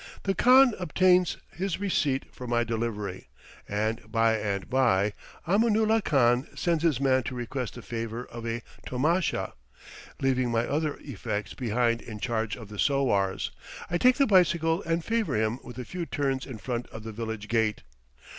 [0.23, 3.27] The khan obtains his receipt for my delivery,
[3.69, 5.13] and by and by
[5.47, 9.53] Aminulah Khan sends his man to request the favor of a tomasha.
[10.19, 13.51] Leaving my other effects behind in charge of the sowars,
[13.91, 17.11] I take the bicycle and favor him with a few turns in front of the
[17.11, 17.83] village gate.